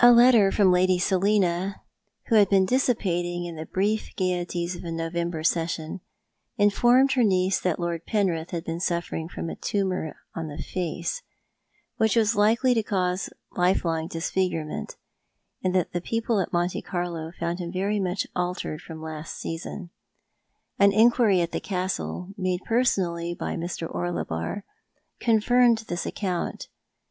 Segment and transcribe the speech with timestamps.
[0.00, 1.80] A letter from Lady Sclina,
[2.28, 6.00] who had been dissipating in the brief gaieties of a November session,
[6.56, 11.20] informed her niece that Lord Penrith had been suflfering from a tumour on the face,
[11.98, 13.28] which was likely to cause
[13.58, 14.96] lifelong disfigurement,
[15.62, 19.90] and that people at Monte Carlo found him very much altered from last season.
[20.78, 23.86] An inquiry at the Castle, made personally by Mr.
[23.94, 24.64] Orlebar,
[25.20, 26.68] confirmed this account.